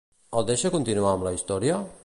[0.39, 1.79] El deixa continuar amb la història?